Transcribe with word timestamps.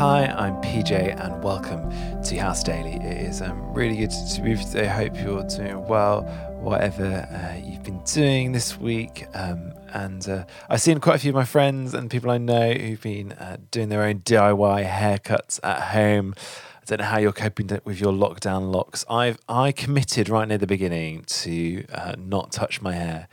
Hi, 0.00 0.28
I'm 0.28 0.54
PJ, 0.62 1.22
and 1.22 1.44
welcome 1.44 1.90
to 2.22 2.36
House 2.38 2.62
Daily. 2.62 2.94
It 2.94 3.18
is 3.28 3.42
um, 3.42 3.74
really 3.74 3.98
good 3.98 4.10
to 4.10 4.40
be 4.40 4.52
with 4.52 4.74
you. 4.74 4.80
I 4.80 4.86
hope 4.86 5.14
you're 5.14 5.42
doing 5.42 5.86
well, 5.88 6.22
whatever 6.58 7.04
uh, 7.04 7.60
you've 7.62 7.82
been 7.82 8.02
doing 8.04 8.52
this 8.52 8.80
week. 8.80 9.26
Um, 9.34 9.74
and 9.92 10.26
uh, 10.26 10.44
I've 10.70 10.80
seen 10.80 11.00
quite 11.00 11.16
a 11.16 11.18
few 11.18 11.32
of 11.32 11.34
my 11.34 11.44
friends 11.44 11.92
and 11.92 12.10
people 12.10 12.30
I 12.30 12.38
know 12.38 12.72
who've 12.72 13.02
been 13.02 13.32
uh, 13.32 13.58
doing 13.70 13.90
their 13.90 14.02
own 14.04 14.20
DIY 14.20 14.88
haircuts 14.88 15.60
at 15.62 15.82
home. 15.92 16.34
I 16.80 16.84
don't 16.86 17.00
know 17.00 17.04
how 17.04 17.18
you're 17.18 17.32
coping 17.32 17.70
with 17.84 18.00
your 18.00 18.12
lockdown 18.12 18.72
locks. 18.72 19.04
I've 19.08 19.38
I 19.48 19.70
committed 19.70 20.28
right 20.28 20.48
near 20.48 20.58
the 20.58 20.66
beginning 20.66 21.24
to 21.24 21.84
uh, 21.92 22.14
not 22.18 22.52
touch 22.52 22.80
my 22.80 22.94
hair 22.94 23.28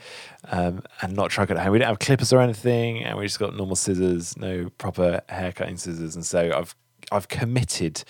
um, 0.52 0.84
and 1.02 1.16
not 1.16 1.32
try 1.32 1.46
it 1.46 1.52
at 1.52 1.58
home. 1.58 1.72
We 1.72 1.80
don't 1.80 1.88
have 1.88 2.00
clippers 2.00 2.34
or 2.34 2.42
anything, 2.42 3.04
and 3.04 3.18
we 3.18 3.26
just 3.26 3.40
got 3.40 3.56
normal 3.56 3.76
scissors, 3.76 4.38
no 4.38 4.70
proper 4.78 5.22
hair 5.30 5.52
cutting 5.54 5.78
scissors. 5.78 6.16
And 6.16 6.26
so 6.26 6.52
I've 6.54 6.76
I've 7.12 7.30
committed 7.30 8.04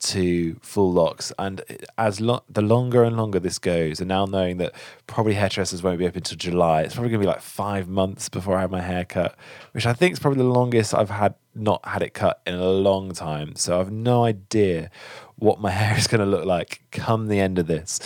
to 0.00 0.54
full 0.62 0.92
locks. 0.92 1.32
And 1.38 1.60
as 1.96 2.20
lo- 2.20 2.44
the 2.48 2.62
longer 2.62 3.02
and 3.02 3.16
longer 3.16 3.40
this 3.40 3.58
goes, 3.58 4.00
and 4.00 4.08
now 4.08 4.26
knowing 4.26 4.58
that 4.58 4.74
probably 5.06 5.34
hairdressers 5.34 5.82
won't 5.82 5.98
be 5.98 6.06
open 6.06 6.18
until 6.18 6.36
July, 6.36 6.82
it's 6.82 6.94
probably 6.94 7.10
going 7.10 7.20
to 7.20 7.26
be 7.26 7.32
like 7.32 7.42
five 7.42 7.88
months 7.88 8.28
before 8.28 8.56
I 8.56 8.60
have 8.60 8.70
my 8.70 8.80
hair 8.80 9.04
cut, 9.04 9.36
which 9.72 9.86
I 9.86 9.92
think 9.92 10.12
is 10.12 10.18
probably 10.18 10.38
the 10.38 10.48
longest 10.48 10.94
I've 10.94 11.10
had 11.10 11.34
not 11.58 11.86
had 11.86 12.02
it 12.02 12.14
cut 12.14 12.40
in 12.46 12.54
a 12.54 12.68
long 12.70 13.12
time. 13.12 13.56
So 13.56 13.80
I've 13.80 13.90
no 13.90 14.24
idea 14.24 14.90
what 15.36 15.60
my 15.60 15.70
hair 15.80 15.96
is 15.96 16.06
going 16.06 16.20
to 16.20 16.26
look 16.26 16.44
like 16.44 16.82
come 16.90 17.28
the 17.28 17.40
end 17.40 17.58
of 17.58 17.66
this. 17.66 18.00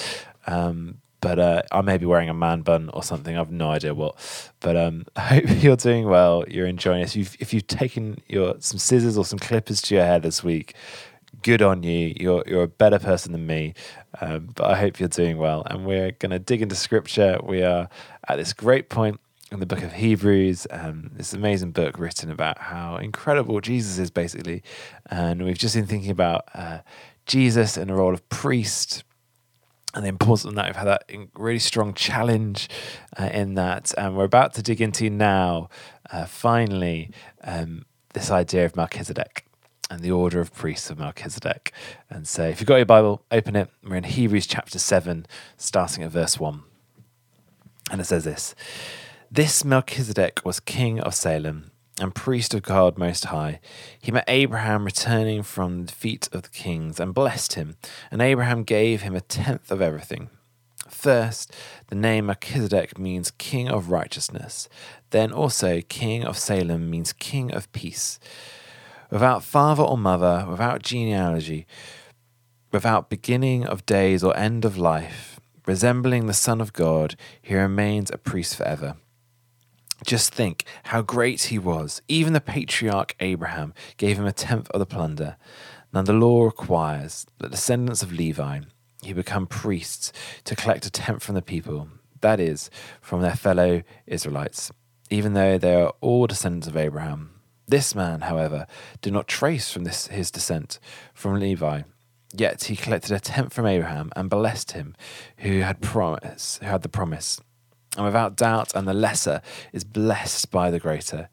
Um, 0.47 0.98
but 1.20 1.38
uh, 1.38 1.62
I 1.70 1.83
may 1.83 1.98
be 1.98 2.05
wearing 2.05 2.28
a 2.28 2.34
man 2.34 2.62
bun 2.62 2.91
or 2.92 3.02
something. 3.02 3.38
I've 3.38 3.52
no 3.52 3.70
idea 3.70 3.95
what. 3.95 4.16
But 4.61 4.77
um, 4.77 5.06
I 5.16 5.20
hope 5.20 5.62
you're 5.62 5.77
doing 5.77 6.09
well. 6.09 6.45
You're 6.48 6.66
enjoying 6.66 7.03
this. 7.03 7.17
You've, 7.17 7.36
if 7.39 7.55
you've 7.55 7.67
taken 7.67 8.19
your 8.28 8.56
some 8.58 8.78
scissors 8.78 9.17
or 9.17 9.25
some 9.25 9.39
clippers 9.39 9.80
to 9.83 9.95
your 9.95 10.05
hair 10.05 10.19
this 10.19 10.42
week, 10.42 10.75
good 11.42 11.62
on 11.62 11.84
you. 11.84 12.14
You're 12.19 12.45
you're 12.47 12.64
a 12.64 12.69
better 12.69 12.98
person 12.98 13.33
than 13.33 13.47
me. 13.47 13.75
Um, 14.20 14.50
but 14.55 14.70
I 14.70 14.77
hope 14.77 15.00
you're 15.00 15.08
doing 15.08 15.39
well. 15.39 15.62
And 15.67 15.86
we're 15.86 16.11
going 16.12 16.30
to 16.30 16.39
dig 16.39 16.61
into 16.61 16.75
scripture. 16.75 17.39
We 17.42 17.62
are 17.62 17.89
at 18.28 18.36
this 18.36 18.53
great 18.53 18.89
point 18.89 19.20
in 19.53 19.61
the 19.61 19.67
book 19.67 19.83
of 19.83 19.92
Hebrews, 19.92 20.67
um, 20.70 21.11
this 21.14 21.34
amazing 21.34 21.72
book 21.72 21.98
written 21.98 22.31
about 22.31 22.58
how 22.58 22.97
incredible 22.97 23.61
Jesus 23.61 23.98
is, 23.98 24.11
basically. 24.11 24.62
And 25.06 25.45
we've 25.45 25.58
just 25.58 25.75
been 25.75 25.86
thinking 25.86 26.11
about 26.11 26.48
uh, 26.55 26.78
Jesus 27.27 27.77
in 27.77 27.89
the 27.89 27.95
role 27.95 28.14
of 28.14 28.27
priest 28.30 29.05
and 29.95 30.05
the 30.05 30.08
importance 30.08 30.47
of 30.47 30.55
that. 30.55 30.67
We've 30.67 30.77
had 30.77 30.86
that 30.86 31.11
really 31.34 31.58
strong 31.58 31.92
challenge 31.92 32.70
uh, 33.19 33.28
in 33.33 33.55
that. 33.55 33.92
And 33.98 34.17
we're 34.17 34.25
about 34.25 34.55
to 34.55 34.62
dig 34.62 34.80
into 34.80 35.11
now, 35.11 35.69
uh, 36.11 36.25
finally, 36.25 37.11
um, 37.45 37.84
this 38.14 38.30
idea 38.30 38.64
of 38.64 38.75
Melchizedek 38.75 39.45
and 39.91 40.00
the 40.00 40.11
order 40.11 40.41
of 40.41 40.55
priests 40.55 40.89
of 40.89 40.98
Melchizedek. 40.98 41.73
And 42.08 42.27
so 42.27 42.45
if 42.45 42.61
you've 42.61 42.69
got 42.69 42.77
your 42.77 42.86
Bible, 42.86 43.23
open 43.30 43.56
it. 43.56 43.69
We're 43.84 43.97
in 43.97 44.05
Hebrews 44.05 44.47
chapter 44.47 44.78
7, 44.78 45.27
starting 45.58 46.05
at 46.05 46.11
verse 46.11 46.41
1. 46.41 46.62
And 47.91 48.00
it 48.00 48.05
says 48.05 48.25
this 48.25 48.55
This 49.34 49.64
Melchizedek 49.64 50.42
was 50.44 50.61
king 50.61 51.00
of 51.00 51.14
Salem 51.14 51.70
and 51.98 52.14
priest 52.14 52.52
of 52.52 52.61
God 52.61 52.98
Most 52.98 53.25
High. 53.25 53.61
He 53.98 54.12
met 54.12 54.24
Abraham 54.28 54.84
returning 54.84 55.42
from 55.42 55.86
the 55.86 55.92
feet 55.92 56.28
of 56.33 56.42
the 56.42 56.50
kings 56.50 57.00
and 57.00 57.14
blessed 57.14 57.55
him, 57.55 57.77
and 58.11 58.20
Abraham 58.20 58.62
gave 58.62 59.00
him 59.00 59.16
a 59.16 59.22
tenth 59.22 59.70
of 59.70 59.80
everything. 59.80 60.28
First, 60.86 61.50
the 61.86 61.94
name 61.94 62.27
Melchizedek 62.27 62.98
means 62.98 63.30
king 63.30 63.70
of 63.70 63.91
righteousness. 63.91 64.69
Then 65.08 65.33
also, 65.33 65.80
king 65.80 66.24
of 66.24 66.36
Salem 66.36 66.91
means 66.91 67.14
king 67.14 67.55
of 67.55 67.72
peace. 67.72 68.20
Without 69.11 69.42
father 69.42 69.83
or 69.83 69.96
mother, 69.96 70.44
without 70.46 70.83
genealogy, 70.83 71.67
without 72.70 73.08
beginning 73.08 73.64
of 73.64 73.86
days 73.86 74.23
or 74.23 74.36
end 74.36 74.67
of 74.67 74.77
life, 74.77 75.40
resembling 75.64 76.27
the 76.27 76.34
Son 76.34 76.61
of 76.61 76.74
God, 76.74 77.17
he 77.40 77.55
remains 77.55 78.11
a 78.11 78.18
priest 78.18 78.57
forever. 78.57 78.96
Just 80.07 80.35
think 80.35 80.64
how 80.85 81.02
great 81.02 81.45
he 81.45 81.58
was. 81.58 82.02
Even 82.08 82.33
the 82.33 82.40
patriarch 82.40 83.14
Abraham 83.20 83.73
gave 83.96 84.18
him 84.18 84.27
a 84.27 84.33
tenth 84.33 84.70
of 84.70 84.80
the 84.80 84.86
plunder. 84.86 85.36
Now 85.92 86.02
the 86.02 86.13
law 86.13 86.45
requires 86.45 87.27
that 87.39 87.51
descendants 87.51 88.02
of 88.02 88.13
Levi 88.13 88.61
he 89.02 89.13
become 89.13 89.46
priests 89.46 90.13
to 90.45 90.55
collect 90.55 90.86
a 90.86 90.90
tenth 90.90 91.23
from 91.24 91.35
the 91.35 91.42
people, 91.42 91.89
that 92.20 92.39
is, 92.39 92.70
from 93.01 93.20
their 93.20 93.35
fellow 93.35 93.83
Israelites, 94.07 94.70
even 95.11 95.35
though 95.35 95.58
they 95.58 95.74
are 95.74 95.92
all 96.01 96.29
descendants 96.29 96.69
of 96.69 96.77
Abraham. 96.77 97.30
This 97.67 97.95
man, 97.95 98.23
however, 98.23 98.67
did 99.01 99.13
not 99.13 99.27
trace 99.27 99.73
from 99.73 99.84
this 99.84 100.07
his 100.07 100.30
descent 100.30 100.79
from 101.14 101.40
Levi. 101.40 101.83
Yet 102.34 102.64
he 102.64 102.77
collected 102.77 103.13
a 103.13 103.20
tenth 103.20 103.52
from 103.52 103.67
Abraham 103.67 104.11
and 104.14 104.30
blessed 104.30 104.73
him 104.73 104.95
who 105.39 105.61
had 105.61 105.80
promise, 105.80 106.58
who 106.63 106.67
had 106.67 106.83
the 106.83 106.89
promise 106.89 107.40
and 107.97 108.05
without 108.05 108.36
doubt, 108.36 108.75
and 108.75 108.86
the 108.86 108.95
lesser 108.95 109.42
is 109.73 109.85
blessed 109.85 110.51
by 110.51 110.70
the 110.70 110.79
greater. 110.79 111.29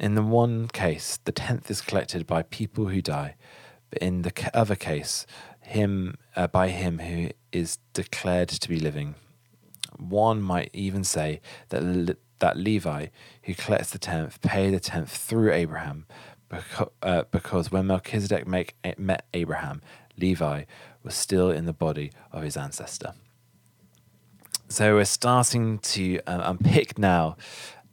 In 0.00 0.14
the 0.14 0.22
one 0.22 0.68
case, 0.68 1.18
the 1.24 1.32
tenth 1.32 1.70
is 1.70 1.80
collected 1.80 2.26
by 2.26 2.42
people 2.42 2.88
who 2.88 3.00
die, 3.00 3.36
but 3.90 4.02
in 4.02 4.22
the 4.22 4.50
other 4.54 4.74
case, 4.74 5.26
him 5.60 6.16
uh, 6.34 6.48
by 6.48 6.68
him 6.68 6.98
who 6.98 7.30
is 7.52 7.78
declared 7.92 8.48
to 8.48 8.68
be 8.68 8.80
living. 8.80 9.14
One 9.98 10.40
might 10.42 10.70
even 10.72 11.04
say 11.04 11.40
that 11.68 11.82
Le- 11.82 12.16
that 12.40 12.56
Levi, 12.56 13.06
who 13.44 13.54
collects 13.54 13.90
the 13.90 13.98
tenth, 13.98 14.40
paid 14.40 14.74
the 14.74 14.80
tenth 14.80 15.16
through 15.16 15.52
Abraham, 15.52 16.06
because, 16.48 16.88
uh, 17.00 17.22
because 17.30 17.70
when 17.70 17.86
Melchizedek 17.86 18.48
make, 18.48 18.74
met 18.98 19.26
Abraham, 19.32 19.80
Levi 20.18 20.64
was 21.04 21.14
still 21.14 21.50
in 21.50 21.66
the 21.66 21.72
body 21.72 22.10
of 22.32 22.42
his 22.42 22.56
ancestor. 22.56 23.14
So 24.72 24.94
we're 24.94 25.04
starting 25.04 25.80
to 25.80 26.18
uh, 26.26 26.50
unpick 26.50 26.98
now 26.98 27.36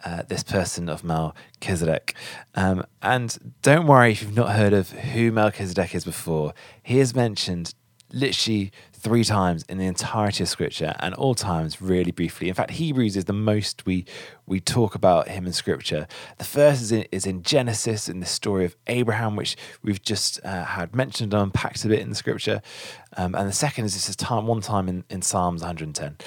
uh, 0.06 0.23
this 0.29 0.44
person 0.44 0.88
of 0.88 1.03
Melchizedek. 1.03 2.16
Um, 2.56 2.85
and 3.01 3.38
don't 3.62 3.85
worry 3.85 4.13
if 4.13 4.22
you've 4.22 4.34
not 4.34 4.56
heard 4.56 4.72
of 4.72 4.91
who 4.91 5.29
Melchizedek 5.34 5.94
is 5.94 6.06
before. 6.06 6.53
He 6.81 7.01
is 7.01 7.13
mentioned 7.13 7.73
literally 8.12 8.72
three 8.94 9.24
times 9.24 9.64
in 9.70 9.78
the 9.78 9.86
entirety 9.86 10.44
of 10.44 10.50
scripture 10.50 10.94
and 11.00 11.14
all 11.16 11.34
times 11.34 11.81
really 11.81 12.12
briefly. 12.12 12.50
In 12.50 12.53
fact 12.53 12.72
hebrews 12.72 13.16
is 13.16 13.25
the 13.25 13.34
most 13.34 13.86
we 13.86 14.06
we 14.46 14.59
talk 14.59 14.96
about 14.96 15.30
him 15.30 15.46
in 15.46 15.53
scripture. 15.53 16.08
The 16.38 16.44
first 16.44 16.81
is 16.81 16.92
in, 16.92 17.06
is 17.12 17.25
in 17.25 17.44
genesis 17.44 18.09
in 18.09 18.20
the 18.20 18.25
story 18.25 18.66
of 18.66 18.75
abraham 18.88 19.36
which 19.36 19.56
we've 19.84 20.02
just 20.02 20.40
uh, 20.44 20.66
had 20.66 20.96
mentioned 20.96 21.34
and 21.34 21.44
unpacked 21.44 21.86
a 21.86 21.88
bit 21.88 22.00
in 22.00 22.09
the 22.09 22.16
scripture. 22.16 22.62
Um, 23.16 23.36
and 23.36 23.47
the 23.47 23.53
second 23.53 23.86
is 23.86 23.94
this 23.94 24.09
is 24.09 24.16
time 24.16 24.47
one 24.47 24.62
time 24.62 24.90
in, 24.90 25.03
in 25.09 25.22
psalms 25.22 25.62
110 25.62 26.18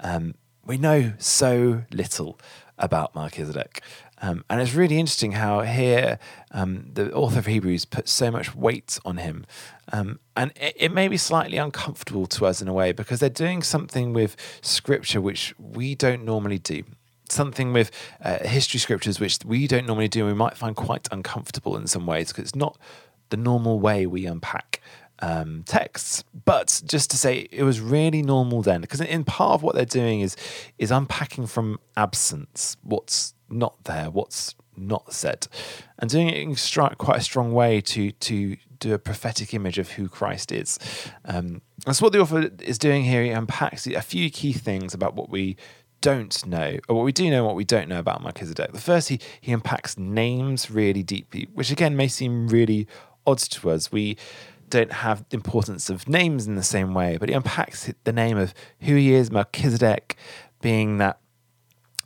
um, 0.00 0.34
we 0.64 0.78
know 0.78 1.12
so 1.18 1.82
little 1.90 2.38
about 2.78 3.14
melchizedek 3.14 3.82
um, 4.22 4.44
and 4.48 4.60
it's 4.60 4.72
really 4.72 4.98
interesting 4.98 5.32
how 5.32 5.62
here 5.62 6.20
um, 6.52 6.86
the 6.92 7.12
author 7.12 7.40
of 7.40 7.46
Hebrews 7.46 7.84
puts 7.84 8.12
so 8.12 8.30
much 8.30 8.54
weight 8.54 9.00
on 9.04 9.16
him. 9.16 9.44
Um, 9.92 10.20
and 10.36 10.52
it, 10.54 10.76
it, 10.78 10.92
may 10.92 11.08
be 11.08 11.16
slightly 11.16 11.56
uncomfortable 11.56 12.26
to 12.28 12.46
us 12.46 12.62
in 12.62 12.68
a 12.68 12.72
way 12.72 12.92
because 12.92 13.18
they're 13.18 13.28
doing 13.28 13.64
something 13.64 14.12
with 14.12 14.36
scripture 14.62 15.20
which 15.20 15.54
we 15.58 15.96
don't 15.96 16.24
normally 16.24 16.60
do. 16.60 16.84
Something 17.28 17.72
with 17.72 17.90
uh, 18.22 18.46
history 18.46 18.78
scriptures 18.78 19.18
which 19.18 19.38
we 19.44 19.66
don't 19.66 19.86
normally 19.86 20.08
do, 20.08 20.20
and 20.20 20.28
we 20.28 20.38
might 20.38 20.56
find 20.56 20.76
quite 20.76 21.08
uncomfortable 21.10 21.76
in 21.76 21.88
some 21.88 22.06
ways 22.06 22.28
because 22.28 22.44
it's 22.44 22.54
not 22.54 22.78
the 23.30 23.36
normal 23.36 23.80
way 23.80 24.06
we 24.06 24.26
unpack 24.26 24.80
um, 25.22 25.64
texts. 25.66 26.22
But 26.44 26.82
just 26.84 27.10
to 27.10 27.16
say, 27.16 27.48
it 27.50 27.62
was 27.62 27.80
really 27.80 28.22
normal 28.22 28.62
then, 28.62 28.82
because 28.82 29.00
in 29.00 29.24
part 29.24 29.54
of 29.54 29.62
what 29.62 29.74
they're 29.74 29.84
doing 29.84 30.20
is 30.20 30.36
is 30.78 30.90
unpacking 30.90 31.46
from 31.46 31.80
absence 31.96 32.76
what's 32.82 33.34
not 33.52 33.84
there, 33.84 34.10
what's 34.10 34.54
not 34.76 35.12
said, 35.12 35.46
and 35.98 36.10
doing 36.10 36.28
it 36.28 36.36
in 36.36 36.54
quite 36.96 37.18
a 37.18 37.22
strong 37.22 37.52
way 37.52 37.80
to 37.80 38.12
to 38.12 38.56
do 38.78 38.94
a 38.94 38.98
prophetic 38.98 39.54
image 39.54 39.78
of 39.78 39.92
who 39.92 40.08
Christ 40.08 40.50
is. 40.50 40.78
Um, 41.24 41.62
that's 41.86 42.02
what 42.02 42.12
the 42.12 42.20
author 42.20 42.50
is 42.60 42.78
doing 42.78 43.04
here. 43.04 43.22
He 43.22 43.30
unpacks 43.30 43.86
a 43.86 44.00
few 44.02 44.28
key 44.30 44.52
things 44.52 44.92
about 44.92 45.14
what 45.14 45.30
we 45.30 45.56
don't 46.00 46.44
know, 46.46 46.78
or 46.88 46.96
what 46.96 47.04
we 47.04 47.12
do 47.12 47.30
know, 47.30 47.38
and 47.38 47.46
what 47.46 47.54
we 47.54 47.64
don't 47.64 47.88
know 47.88 48.00
about 48.00 48.22
Melchizedek. 48.22 48.72
The 48.72 48.80
first, 48.80 49.08
he 49.08 49.20
he 49.40 49.52
unpacks 49.52 49.96
names 49.96 50.70
really 50.70 51.02
deeply, 51.02 51.48
which 51.54 51.70
again 51.70 51.96
may 51.96 52.08
seem 52.08 52.48
really 52.48 52.86
odd 53.26 53.38
to 53.38 53.70
us. 53.70 53.92
We 53.92 54.16
don't 54.68 54.92
have 54.92 55.24
importance 55.30 55.90
of 55.90 56.08
names 56.08 56.46
in 56.46 56.56
the 56.56 56.62
same 56.62 56.92
way, 56.94 57.18
but 57.18 57.28
he 57.28 57.34
unpacks 57.34 57.92
the 58.04 58.12
name 58.12 58.36
of 58.38 58.54
who 58.80 58.96
he 58.96 59.12
is, 59.12 59.30
Melchizedek, 59.30 60.16
being 60.60 60.98
that 60.98 61.20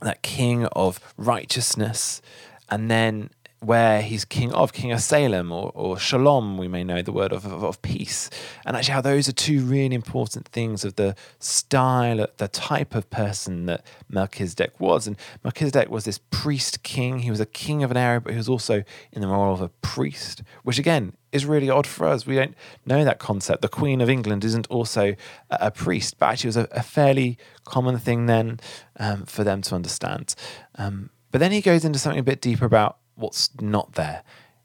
that 0.02 0.22
king 0.22 0.66
of 0.66 1.00
righteousness, 1.16 2.20
and 2.68 2.90
then 2.90 3.30
where 3.60 4.02
he's 4.02 4.24
king 4.24 4.52
of, 4.52 4.72
king 4.72 4.92
of 4.92 5.00
Salem, 5.00 5.50
or, 5.50 5.72
or 5.74 5.98
Shalom, 5.98 6.58
we 6.58 6.68
may 6.68 6.84
know 6.84 7.00
the 7.00 7.12
word 7.12 7.32
of, 7.32 7.46
of, 7.46 7.64
of, 7.64 7.80
peace. 7.80 8.28
And 8.64 8.76
actually, 8.76 8.94
how 8.94 9.00
those 9.00 9.28
are 9.28 9.32
two 9.32 9.60
really 9.64 9.94
important 9.94 10.46
things 10.48 10.84
of 10.84 10.96
the 10.96 11.16
style, 11.38 12.26
the 12.36 12.48
type 12.48 12.94
of 12.94 13.08
person 13.10 13.66
that 13.66 13.84
Melchizedek 14.08 14.78
was. 14.78 15.06
And 15.06 15.16
Melchizedek 15.42 15.90
was 15.90 16.04
this 16.04 16.20
priest 16.30 16.82
king. 16.82 17.20
He 17.20 17.30
was 17.30 17.40
a 17.40 17.46
king 17.46 17.82
of 17.82 17.90
an 17.90 17.96
area, 17.96 18.20
but 18.20 18.32
he 18.32 18.36
was 18.36 18.48
also 18.48 18.84
in 19.10 19.22
the 19.22 19.28
role 19.28 19.52
of 19.52 19.62
a 19.62 19.68
priest, 19.68 20.42
which 20.62 20.78
again 20.78 21.14
is 21.36 21.46
really 21.46 21.70
odd 21.70 21.86
for 21.86 22.06
us. 22.06 22.26
We 22.26 22.34
don't 22.34 22.54
know 22.84 23.04
that 23.04 23.18
concept. 23.18 23.62
The 23.62 23.68
Queen 23.68 24.00
of 24.00 24.10
England 24.10 24.44
isn't 24.44 24.66
also 24.68 25.14
a, 25.50 25.70
priest, 25.70 26.18
but 26.18 26.26
actually, 26.26 26.48
it 26.48 26.56
was 26.56 26.56
a, 26.56 26.68
a 26.72 26.82
fairly 26.82 27.38
common 27.64 27.98
thing 27.98 28.26
then 28.26 28.58
um, 28.98 29.24
for 29.26 29.44
them 29.44 29.62
to 29.62 29.74
understand. 29.74 30.34
Um, 30.76 31.10
but 31.30 31.38
then 31.38 31.52
he 31.52 31.60
goes 31.60 31.84
into 31.84 31.98
something 31.98 32.20
a 32.20 32.24
bit 32.24 32.40
deeper 32.40 32.64
about 32.64 32.98
what's 33.14 33.50
not 33.60 33.92
there 33.92 34.22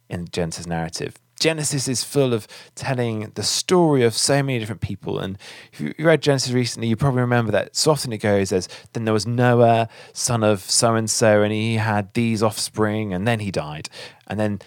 in 0.10 0.28
Genesis 0.32 0.66
narrative. 0.66 1.16
Genesis 1.42 1.88
is 1.88 2.04
full 2.04 2.36
of 2.36 2.48
telling 2.76 3.32
the 3.34 3.42
story 3.42 4.04
of 4.04 4.14
so 4.14 4.44
many 4.44 4.60
different 4.60 4.82
people. 4.82 5.18
And 5.18 5.40
if 5.74 5.82
you 5.82 5.94
read 5.98 6.22
Genesis 6.22 6.52
recently, 6.52 6.88
you 6.88 6.96
probably 6.96 7.22
remember 7.22 7.52
that 7.52 7.76
so 7.76 7.92
often 7.92 8.14
it 8.14 8.20
goes 8.20 8.52
as 8.52 8.70
then 8.94 9.06
there 9.06 9.14
was 9.14 9.26
Noah, 9.26 9.90
son 10.14 10.44
of 10.44 10.62
so 10.62 10.94
and 10.94 11.10
so, 11.10 11.42
and 11.42 11.52
he 11.52 11.78
had 11.78 12.14
these 12.14 12.44
offspring, 12.44 13.12
and 13.12 13.28
then 13.28 13.40
he 13.40 13.50
died. 13.50 13.90
And 14.28 14.40
then 14.40 14.62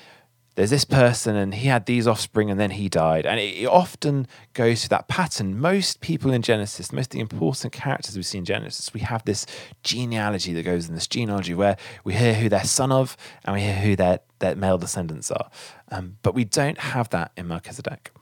there's 0.55 0.71
this 0.71 0.85
person 0.85 1.35
and 1.35 1.55
he 1.55 1.67
had 1.67 1.87
these 1.87 2.07
offspring 2.07 2.49
and 2.51 2.61
then 2.61 2.73
he 2.73 2.89
died. 2.89 3.27
And 3.27 3.41
it, 3.41 3.67
often 3.67 4.29
goes 4.53 4.83
to 4.83 4.89
that 4.91 5.09
pattern. 5.09 5.59
Most 5.59 6.01
people 6.01 6.33
in 6.33 6.43
Genesis, 6.43 6.93
most 6.93 7.07
of 7.07 7.11
the 7.11 7.21
important 7.21 7.73
characters 7.73 8.17
we 8.17 8.23
see 8.23 8.39
in 8.39 8.45
Genesis, 8.45 8.95
we 8.95 9.01
have 9.01 9.25
this 9.25 9.47
genealogy 9.83 10.53
that 10.53 10.63
goes 10.63 10.89
in 10.89 10.95
this 10.95 11.09
genealogy 11.09 11.55
where 11.55 11.77
we 12.05 12.15
hear 12.15 12.35
who 12.35 12.49
they're 12.49 12.65
son 12.65 12.93
of 12.93 13.17
and 13.45 13.55
we 13.55 13.63
hear 13.63 13.75
who 13.75 13.97
their, 13.97 14.21
their 14.39 14.55
male 14.55 14.79
descendants 14.79 15.31
are. 15.31 15.51
Um, 15.91 16.19
but 16.23 16.35
we 16.35 16.45
don't 16.45 16.79
have 16.79 17.11
that 17.11 17.33
in 17.37 17.49
Melchizedek. 17.49 18.13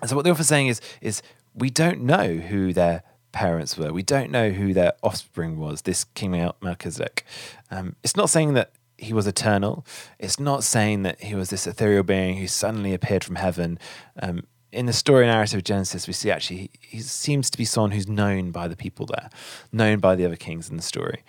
And 0.00 0.10
so 0.10 0.16
what 0.16 0.24
the 0.24 0.30
author's 0.30 0.48
saying 0.48 0.66
is, 0.66 0.80
is 1.00 1.22
we 1.54 1.70
don't 1.70 2.00
know 2.00 2.34
who 2.34 2.72
their 2.72 3.04
parents 3.30 3.78
were. 3.78 3.92
We 3.92 4.02
don't 4.02 4.30
know 4.30 4.50
who 4.50 4.74
their 4.74 4.94
offspring 5.02 5.58
was, 5.58 5.82
this 5.82 6.04
King 6.04 6.50
Melchizedek. 6.60 7.24
Um, 7.70 7.94
it's 8.02 8.16
not 8.16 8.30
saying 8.30 8.54
that 8.54 8.72
he 8.98 9.12
was 9.12 9.26
eternal. 9.26 9.84
It's 10.18 10.40
not 10.40 10.64
saying 10.64 11.02
that 11.02 11.20
he 11.20 11.34
was 11.34 11.50
this 11.50 11.66
ethereal 11.66 12.02
being 12.02 12.36
who 12.36 12.46
suddenly 12.46 12.94
appeared 12.94 13.24
from 13.24 13.36
heaven. 13.36 13.78
Um, 14.20 14.44
in 14.72 14.86
the 14.86 14.92
story 14.92 15.26
narrative 15.26 15.58
of 15.58 15.64
Genesis, 15.64 16.06
we 16.06 16.12
see 16.12 16.30
actually 16.30 16.56
he, 16.56 16.70
he, 16.80 17.00
seems 17.00 17.50
to 17.50 17.58
be 17.58 17.64
someone 17.64 17.92
who's 17.92 18.08
known 18.08 18.50
by 18.50 18.68
the 18.68 18.76
people 18.76 19.06
there, 19.06 19.30
known 19.72 20.00
by 20.00 20.14
the 20.14 20.24
other 20.24 20.36
kings 20.36 20.68
in 20.68 20.76
the 20.76 20.82
story. 20.82 21.22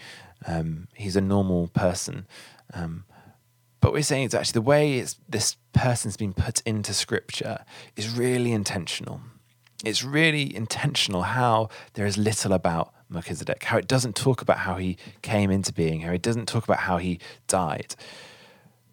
Um, 0.46 0.88
he's 0.96 1.16
a 1.16 1.22
normal 1.22 1.68
person. 1.68 2.28
Um, 2.74 3.06
but 3.80 3.94
we're 3.94 4.04
saying 4.04 4.26
it's 4.26 4.34
actually 4.34 4.54
the 4.54 4.62
way 4.62 5.06
this 5.30 5.56
person's 5.74 6.18
been 6.18 6.34
put 6.34 6.62
into 6.62 6.94
scripture 6.94 7.64
is 7.96 8.10
really 8.10 8.52
intentional. 8.52 9.22
It's 9.86 10.04
really 10.04 10.54
intentional 10.56 11.22
how 11.24 11.70
there 11.94 12.06
is 12.06 12.18
little 12.18 12.54
about 12.54 12.92
Melchizedek, 13.10 13.64
how 13.64 13.78
it 13.78 13.88
doesn't 13.88 14.16
talk 14.16 14.42
about 14.42 14.60
how 14.60 14.76
he 14.76 14.98
came 15.22 15.52
into 15.52 15.74
being, 15.74 16.02
how 16.02 16.12
it 16.12 16.22
doesn't 16.22 16.48
talk 16.48 16.64
about 16.64 16.80
how 16.80 16.98
he 16.98 17.20
died. 17.48 17.96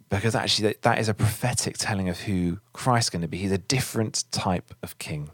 Because 0.08 0.34
actually, 0.34 0.68
that, 0.68 0.82
that 0.82 0.98
is 0.98 1.08
a 1.08 1.14
prophetic 1.14 1.76
telling 1.78 2.08
of 2.08 2.20
who 2.20 2.60
Christ's 2.72 3.10
going 3.10 3.22
to 3.22 3.28
be. 3.28 3.38
He's 3.38 3.52
a 3.52 3.58
different 3.58 4.24
type 4.30 4.74
of 4.82 4.98
king. 4.98 5.30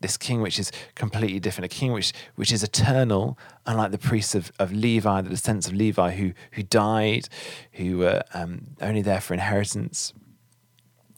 This 0.00 0.16
king, 0.16 0.40
which 0.40 0.58
is 0.58 0.72
completely 0.96 1.38
different, 1.38 1.72
a 1.72 1.76
king 1.76 1.92
which, 1.92 2.12
which 2.34 2.50
is 2.50 2.64
eternal, 2.64 3.38
unlike 3.66 3.92
the 3.92 3.98
priests 3.98 4.34
of, 4.34 4.50
of 4.58 4.72
Levi, 4.72 5.20
the 5.20 5.30
descendants 5.30 5.68
of 5.68 5.74
Levi, 5.74 6.16
who, 6.16 6.32
who 6.52 6.64
died, 6.64 7.28
who 7.72 7.98
were 7.98 8.22
um, 8.34 8.68
only 8.80 9.02
there 9.02 9.20
for 9.20 9.34
inheritance 9.34 10.12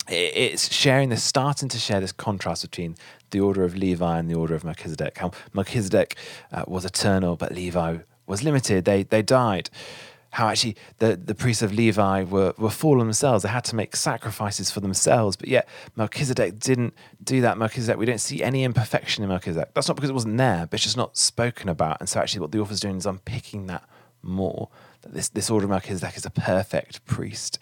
it's 0.08 0.72
sharing 0.72 1.08
this, 1.08 1.22
starting 1.22 1.68
to 1.70 1.78
share 1.78 2.00
this 2.00 2.12
contrast 2.12 2.62
between 2.62 2.96
the 3.34 3.40
order 3.40 3.64
of 3.64 3.76
Levi 3.76 4.18
and 4.18 4.30
the 4.30 4.34
order 4.34 4.54
of 4.54 4.64
Melchizedek. 4.64 5.18
How 5.18 5.32
Melchizedek 5.52 6.16
uh, 6.52 6.64
was 6.66 6.84
eternal, 6.84 7.36
but 7.36 7.52
Levi 7.52 7.98
was 8.26 8.42
limited. 8.42 8.84
They 8.86 9.02
they 9.02 9.22
died. 9.22 9.68
How 10.30 10.48
actually 10.48 10.76
the, 10.98 11.14
the 11.16 11.34
priests 11.34 11.62
of 11.62 11.72
Levi 11.72 12.24
were, 12.24 12.54
were 12.58 12.70
fallen 12.70 13.06
themselves. 13.06 13.44
They 13.44 13.50
had 13.50 13.64
to 13.66 13.76
make 13.76 13.94
sacrifices 13.94 14.68
for 14.68 14.80
themselves, 14.80 15.36
but 15.36 15.48
yet 15.48 15.68
Melchizedek 15.94 16.58
didn't 16.58 16.92
do 17.22 17.40
that. 17.42 17.56
Melchizedek, 17.56 17.98
we 17.98 18.06
don't 18.06 18.20
see 18.20 18.42
any 18.42 18.64
imperfection 18.64 19.22
in 19.22 19.28
Melchizedek. 19.28 19.74
That's 19.74 19.86
not 19.86 19.94
because 19.94 20.10
it 20.10 20.14
wasn't 20.14 20.38
there, 20.38 20.66
but 20.66 20.74
it's 20.74 20.82
just 20.82 20.96
not 20.96 21.16
spoken 21.16 21.68
about. 21.68 21.98
And 22.00 22.08
so 22.08 22.18
actually 22.18 22.40
what 22.40 22.50
the 22.50 22.58
author's 22.58 22.80
doing 22.80 22.96
is 22.96 23.06
unpicking 23.06 23.66
that 23.68 23.84
more 24.22 24.70
this, 25.06 25.28
this 25.28 25.50
order 25.50 25.64
of 25.64 25.70
Melchizedek 25.70 26.16
is 26.16 26.26
a 26.26 26.30
perfect 26.30 27.04
priest. 27.04 27.58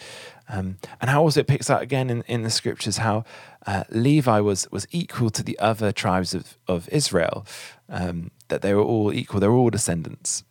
Um, 0.48 0.78
and 1.00 1.08
how 1.10 1.22
also 1.22 1.40
it 1.40 1.46
picks 1.46 1.70
out 1.70 1.82
again 1.82 2.10
in, 2.10 2.22
in 2.22 2.42
the 2.42 2.50
scriptures 2.50 2.98
how 2.98 3.24
uh, 3.66 3.84
Levi 3.90 4.40
was, 4.40 4.70
was 4.70 4.86
equal 4.90 5.30
to 5.30 5.42
the 5.42 5.58
other 5.58 5.92
tribes 5.92 6.34
of, 6.34 6.58
of 6.68 6.88
Israel, 6.90 7.46
um, 7.88 8.30
that 8.48 8.62
they 8.62 8.74
were 8.74 8.82
all 8.82 9.12
equal, 9.12 9.40
they 9.40 9.48
were 9.48 9.54
all 9.54 9.70
descendants. 9.70 10.44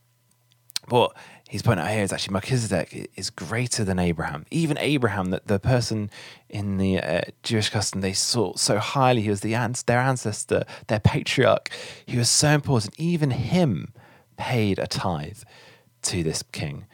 But 0.87 1.15
he's 1.49 1.61
pointing 1.61 1.85
out 1.85 1.91
here 1.91 2.03
is 2.03 2.13
actually 2.13 2.33
Melchizedek 2.33 3.11
is 3.15 3.29
greater 3.29 3.83
than 3.83 3.99
Abraham. 3.99 4.45
Even 4.49 4.77
Abraham, 4.79 5.29
that 5.31 5.47
the 5.47 5.59
person 5.59 6.09
in 6.49 6.77
the 6.77 6.99
uh, 6.99 7.21
Jewish 7.43 7.69
custom 7.69 8.01
they 8.01 8.13
saw 8.13 8.55
so 8.55 8.79
highly, 8.79 9.21
he 9.21 9.29
was 9.29 9.41
the 9.41 9.51
their 9.85 9.99
ancestor, 9.99 10.63
their 10.87 10.99
patriarch. 10.99 11.69
He 12.05 12.17
was 12.17 12.29
so 12.29 12.49
important. 12.49 12.95
Even 12.97 13.31
him 13.31 13.93
paid 14.37 14.79
a 14.79 14.87
tithe 14.87 15.43
to 16.03 16.23
this 16.23 16.43
king. 16.51 16.85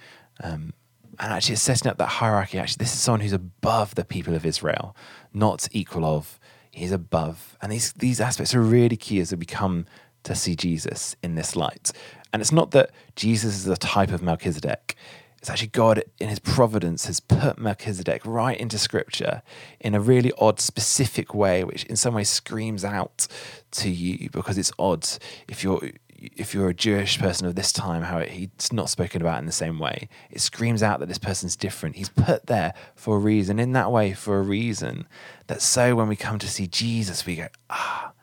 Um, 0.43 0.73
and 1.19 1.33
actually, 1.33 1.53
it's 1.53 1.63
setting 1.63 1.89
up 1.89 1.97
that 1.97 2.07
hierarchy. 2.07 2.59
Actually, 2.59 2.83
this 2.83 2.93
is 2.93 2.99
someone 2.99 3.21
who's 3.21 3.33
above 3.33 3.95
the 3.95 4.05
people 4.05 4.35
of 4.35 4.45
Israel, 4.45 4.95
not 5.33 5.67
equal 5.71 6.05
of. 6.05 6.39
He's 6.69 6.91
above, 6.91 7.57
and 7.59 7.71
these 7.71 7.93
these 7.93 8.21
aspects 8.21 8.53
are 8.53 8.61
really 8.61 8.97
key 8.97 9.19
as 9.19 9.35
we 9.35 9.45
come 9.45 9.87
to 10.23 10.35
see 10.35 10.55
Jesus 10.55 11.15
in 11.23 11.33
this 11.33 11.55
light. 11.55 11.91
And 12.31 12.41
it's 12.41 12.51
not 12.51 12.71
that 12.71 12.91
Jesus 13.15 13.55
is 13.55 13.67
a 13.67 13.77
type 13.77 14.11
of 14.11 14.21
Melchizedek. 14.21 14.95
It's 15.39 15.49
actually 15.49 15.69
God 15.69 16.03
in 16.19 16.29
his 16.29 16.39
providence 16.39 17.05
has 17.05 17.19
put 17.19 17.57
Melchizedek 17.57 18.21
right 18.25 18.59
into 18.59 18.77
scripture 18.77 19.43
in 19.79 19.95
a 19.95 19.99
really 19.99 20.31
odd, 20.37 20.59
specific 20.59 21.33
way, 21.33 21.63
which 21.63 21.83
in 21.85 21.95
some 21.95 22.15
ways 22.15 22.29
screams 22.29 22.83
out 22.83 23.27
to 23.71 23.89
you 23.89 24.29
because 24.31 24.57
it's 24.57 24.71
odd 24.77 25.07
if 25.47 25.63
you're 25.63 25.91
if 26.17 26.53
you're 26.53 26.69
a 26.69 26.73
Jewish 26.73 27.19
person 27.19 27.47
of 27.47 27.55
this 27.55 27.71
time, 27.71 28.03
how 28.03 28.19
he's 28.19 28.71
not 28.71 28.89
spoken 28.89 29.21
about 29.21 29.39
in 29.39 29.45
the 29.45 29.51
same 29.51 29.79
way. 29.79 30.09
It 30.31 30.41
screams 30.41 30.81
out 30.81 30.99
that 30.99 31.07
this 31.07 31.17
person's 31.17 31.55
different. 31.55 31.95
He's 31.95 32.09
put 32.09 32.47
there 32.47 32.73
for 32.95 33.17
a 33.17 33.19
reason, 33.19 33.59
in 33.59 33.73
that 33.73 33.91
way 33.91 34.13
for 34.13 34.39
a 34.39 34.41
reason. 34.41 35.07
That 35.47 35.61
so 35.61 35.95
when 35.95 36.07
we 36.07 36.15
come 36.15 36.39
to 36.39 36.47
see 36.47 36.67
Jesus, 36.67 37.25
we 37.25 37.35
go, 37.35 37.47
ah, 37.69 38.13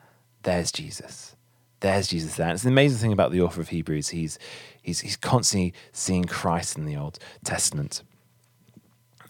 there's 0.43 0.73
Jesus. 0.73 1.37
There's 1.81 2.09
Jesus 2.09 2.37
there. 2.37 2.49
And 2.49 2.55
it's 2.55 2.63
the 2.63 2.71
amazing 2.71 2.99
thing 2.99 3.13
about 3.13 3.31
the 3.31 3.43
author 3.43 3.61
of 3.61 3.69
Hebrews. 3.69 4.09
He's, 4.09 4.39
he's, 4.81 5.01
he's 5.01 5.17
constantly 5.17 5.75
seeing 5.93 6.25
Christ 6.25 6.79
in 6.79 6.87
the 6.87 6.97
Old 6.97 7.19
Testament. 7.45 8.03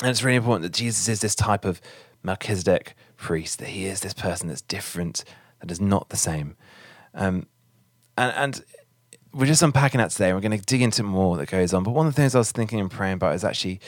And 0.00 0.10
it's 0.10 0.22
really 0.22 0.36
important 0.36 0.62
that 0.62 0.72
Jesus 0.72 1.08
is 1.08 1.20
this 1.20 1.34
type 1.34 1.64
of 1.64 1.80
Melchizedek 2.22 2.94
priest, 3.16 3.58
that 3.58 3.68
he 3.68 3.86
is 3.86 4.00
this 4.00 4.14
person 4.14 4.48
that's 4.48 4.62
different, 4.62 5.24
that 5.60 5.70
is 5.70 5.80
not 5.80 6.08
the 6.08 6.16
same. 6.16 6.56
Um, 7.14 7.46
and, 8.16 8.32
and 8.36 8.64
we're 9.32 9.46
just 9.46 9.62
unpacking 9.62 9.98
that 9.98 10.10
today. 10.10 10.32
We're 10.32 10.40
going 10.40 10.58
to 10.58 10.64
dig 10.64 10.82
into 10.82 11.02
more 11.02 11.36
that 11.36 11.50
goes 11.50 11.74
on. 11.74 11.82
But 11.82 11.90
one 11.90 12.06
of 12.06 12.14
the 12.14 12.20
things 12.20 12.34
I 12.34 12.38
was 12.38 12.52
thinking 12.52 12.80
and 12.80 12.90
praying 12.90 13.14
about 13.14 13.34
is 13.34 13.44
actually 13.44 13.80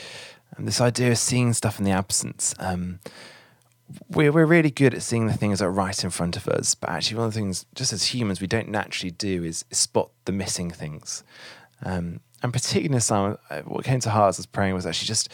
um, 0.57 0.65
this 0.65 0.81
idea 0.81 1.11
of 1.11 1.17
seeing 1.17 1.53
stuff 1.53 1.79
in 1.79 1.85
the 1.85 1.91
absence. 1.91 2.53
Um, 2.59 2.99
we're, 4.09 4.31
we're 4.31 4.45
really 4.45 4.71
good 4.71 4.93
at 4.93 5.01
seeing 5.01 5.27
the 5.27 5.33
things 5.33 5.59
that 5.59 5.65
are 5.65 5.71
right 5.71 6.03
in 6.03 6.09
front 6.09 6.35
of 6.35 6.47
us. 6.47 6.75
But 6.75 6.89
actually, 6.89 7.17
one 7.17 7.27
of 7.27 7.33
the 7.33 7.39
things, 7.39 7.65
just 7.73 7.93
as 7.93 8.13
humans, 8.13 8.41
we 8.41 8.47
don't 8.47 8.69
naturally 8.69 9.11
do 9.11 9.43
is, 9.43 9.63
spot 9.71 10.09
the 10.25 10.33
missing 10.33 10.69
things. 10.69 11.23
Um, 11.83 12.19
and 12.43 12.51
particularly 12.51 12.99
Simon, 12.99 13.37
uh, 13.49 13.61
what 13.61 13.85
came 13.85 13.99
to 14.01 14.09
heart 14.09 14.29
as 14.29 14.39
I 14.39 14.41
was 14.41 14.45
praying 14.47 14.73
was 14.73 14.85
actually 14.85 15.07
just 15.07 15.31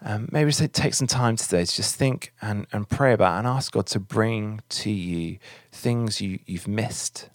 um, 0.00 0.28
maybe 0.30 0.50
just 0.50 0.72
take 0.72 0.94
some 0.94 1.08
time 1.08 1.36
today 1.36 1.64
to 1.64 1.74
just 1.74 1.96
think 1.96 2.32
and, 2.40 2.66
and 2.72 2.88
pray 2.88 3.12
about 3.12 3.38
and 3.38 3.46
ask 3.46 3.72
God 3.72 3.86
to 3.88 4.00
bring 4.00 4.60
to 4.68 4.90
you 4.90 5.38
things 5.72 6.20
you, 6.20 6.38
you've 6.46 6.68
missed 6.68 7.28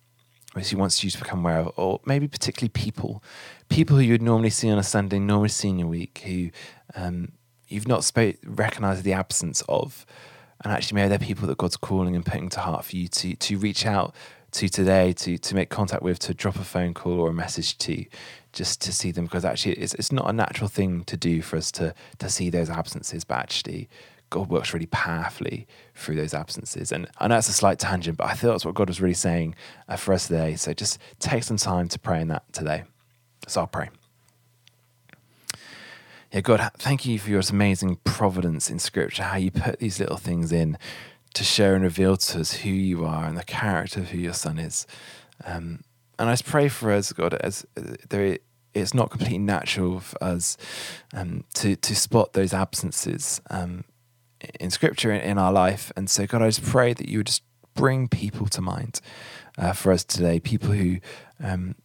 which 0.54 0.70
he 0.70 0.76
wants 0.76 1.04
you 1.04 1.10
to 1.10 1.18
become 1.18 1.40
aware 1.40 1.60
of, 1.60 1.74
or 1.78 2.00
maybe 2.06 2.28
particularly 2.28 2.70
people, 2.70 3.24
people 3.70 3.98
who 3.98 4.04
you'd 4.04 4.22
normally 4.22 4.50
see 4.50 4.70
on 4.70 4.78
a 4.78 4.84
Sunday, 4.84 5.20
normally 5.20 5.50
see 5.50 5.70
in 5.70 5.90
week, 5.90 6.22
who 6.26 6.50
um, 6.96 7.32
you've 7.68 7.88
not 7.88 8.04
sp- 8.06 8.38
recognized 8.46 9.04
the 9.04 9.14
absence 9.14 9.64
of. 9.68 10.06
And 10.64 10.72
actually, 10.72 10.96
maybe 10.96 11.10
they're 11.10 11.20
people 11.20 11.48
that 11.48 11.58
God's 11.58 11.76
calling 11.76 12.16
and 12.16 12.26
putting 12.26 12.50
to 12.50 12.60
heart 12.62 12.86
for 12.86 12.96
you 12.96 13.08
to, 13.10 13.36
to 13.36 13.58
reach 13.58 13.86
out 13.86 14.16
to 14.52 14.70
today, 14.70 15.12
to, 15.14 15.38
to 15.38 15.56
make 15.56 15.70
contact 15.70 16.04
with, 16.04 16.20
to 16.20 16.34
drop 16.34 16.56
a 16.56 16.64
phone 16.64 16.94
call 16.94 17.20
or 17.20 17.30
a 17.30 17.34
message 17.34 17.78
to, 17.80 18.06
just 18.54 18.80
to 18.82 18.94
see 18.94 19.12
them. 19.12 19.26
Because 19.26 19.44
actually, 19.44 19.74
it's, 19.74 19.96
it's 19.96 20.12
not 20.12 20.30
a 20.30 20.34
natural 20.34 20.70
thing 20.70 21.04
to 21.06 21.18
do 21.18 21.42
for 21.42 21.58
us 21.58 21.72
to, 21.72 21.94
to 22.20 22.30
see 22.30 22.50
those 22.50 22.70
absences, 22.70 23.24
but 23.24 23.40
actually, 23.40 23.90
God 24.34 24.50
works 24.50 24.74
really 24.74 24.88
powerfully 24.88 25.68
through 25.94 26.16
those 26.16 26.34
absences. 26.34 26.92
And 26.92 27.08
I 27.20 27.28
know 27.28 27.38
it's 27.38 27.50
a 27.50 27.54
slight 27.54 27.78
tangent, 27.78 28.18
but 28.18 28.26
I 28.26 28.34
thought 28.34 28.54
that's 28.54 28.66
what 28.66 28.74
God 28.74 28.90
was 28.90 29.00
really 29.00 29.14
saying 29.14 29.54
uh, 29.88 29.96
for 29.96 30.12
us 30.12 30.28
today. 30.28 30.56
So 30.56 30.74
just 30.74 30.98
take 31.20 31.44
some 31.44 31.58
time 31.58 31.88
to 31.90 32.00
pray 32.00 32.20
in 32.20 32.30
that 32.30 32.52
today. 32.52 32.84
So 33.48 33.62
I'll 33.62 33.68
pray. 33.68 33.90
yeah, 36.32 36.42
God, 36.42 36.72
thank 36.80 37.06
you 37.06 37.20
for 37.20 37.30
your 37.30 37.44
amazing 37.48 37.98
providence 38.04 38.72
in 38.72 38.80
Scripture, 38.80 39.22
how 39.22 39.38
you 39.38 39.52
put 39.52 39.78
these 39.78 40.00
little 40.00 40.18
things 40.18 40.52
in 40.52 40.80
to 41.36 41.44
share 41.44 41.76
and 41.76 41.84
reveal 41.84 42.18
to 42.18 42.40
us 42.40 42.54
who 42.54 42.72
you 42.72 43.06
are 43.06 43.26
and 43.26 43.38
the 43.38 43.44
character 43.44 44.00
of 44.00 44.10
who 44.10 44.18
your 44.18 44.34
Son 44.34 44.58
is. 44.58 44.88
Um, 45.46 45.82
and 46.18 46.28
I 46.28 46.34
just 46.34 46.46
pray 46.46 46.70
for 46.70 46.92
us, 46.92 47.14
God, 47.14 47.36
as 47.36 47.68
uh, 47.78 47.98
there, 48.10 48.40
it's 48.74 48.96
not 48.96 49.12
completely 49.12 49.38
natural 49.38 50.00
for 50.00 50.24
us 50.24 50.58
um, 51.14 51.44
to 51.54 51.76
to 51.76 51.96
spot 51.96 52.34
those 52.34 52.54
absences 52.54 53.40
um, 53.52 53.84
in 54.60 54.70
Scripture 54.70 55.12
in, 55.12 55.22
in, 55.22 55.38
our 55.38 55.52
life. 55.52 55.92
And 55.96 56.10
so, 56.10 56.26
God, 56.26 56.42
I 56.42 56.48
just 56.48 56.64
pray 56.64 56.94
that 56.94 57.10
you 57.10 57.20
would 57.20 57.28
just 57.28 57.44
bring 57.74 58.08
people 58.08 58.48
to 58.48 58.62
mind 58.62 59.02
uh, 59.58 59.74
for 59.74 59.92
us 59.92 60.04
today, 60.04 60.40
people 60.40 60.72
who 60.72 60.98
um, 61.42 61.76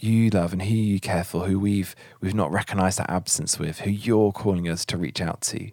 you 0.00 0.30
love 0.30 0.52
and 0.52 0.62
who 0.62 0.74
you 0.74 1.00
care 1.00 1.24
for, 1.24 1.46
who 1.46 1.58
we've 1.58 1.94
we've 2.20 2.34
not 2.34 2.52
recognised 2.52 2.98
that 2.98 3.10
absence 3.10 3.58
with, 3.58 3.80
who 3.80 3.90
you're 3.90 4.32
calling 4.32 4.68
us 4.68 4.84
to 4.86 4.96
reach 4.96 5.20
out 5.20 5.40
to. 5.42 5.70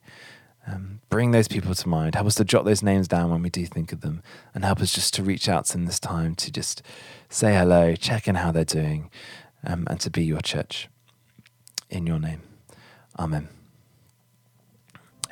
Um, 0.68 1.02
bring 1.10 1.30
those 1.30 1.48
people 1.48 1.76
to 1.76 1.90
mind. 1.90 2.16
Help 2.16 2.26
us 2.26 2.36
to 2.36 2.44
jot 2.44 2.66
those 2.66 2.82
names 2.82 3.08
down 3.08 3.30
when 3.30 3.44
we 3.44 3.52
do 3.52 3.68
think 3.68 3.92
of 3.92 4.02
them, 4.02 4.24
and 4.54 4.66
help 4.66 4.82
us 4.82 4.92
just 4.92 5.14
to 5.16 5.24
reach 5.24 5.48
out 5.48 5.68
them 5.68 5.86
this 5.86 6.00
time 6.00 6.34
to 6.36 6.52
just 6.52 6.82
say 7.30 7.54
hello, 7.54 7.96
check 7.96 8.28
in 8.28 8.36
how 8.36 8.52
they're 8.52 8.66
doing, 8.66 9.12
um, 9.64 9.86
and 9.90 10.00
to 10.00 10.10
be 10.10 10.24
your 10.24 10.42
church. 10.42 10.90
In 11.88 12.08
your 12.08 12.20
name, 12.20 12.42
Amen. 13.20 13.48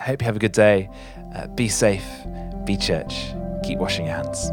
I 0.04 0.08
hope 0.08 0.22
you 0.22 0.26
have 0.26 0.36
a 0.36 0.40
good 0.40 0.52
day. 0.52 0.90
Uh, 1.34 1.48
be 1.48 1.70
safe. 1.70 2.06
Be 2.66 2.76
church. 2.76 3.34
Keep 3.64 3.80
washing 3.80 4.06
your 4.06 4.16
hands. 4.16 4.52